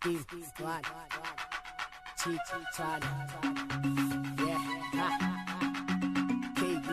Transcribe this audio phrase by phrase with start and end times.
[0.00, 0.24] Steve,
[0.54, 0.84] Squad,
[2.22, 2.38] Cheat,
[2.76, 3.02] Todd,
[4.38, 4.58] yeah,
[4.94, 5.08] ha,
[6.54, 6.88] KB,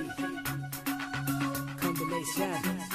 [1.80, 2.95] combination.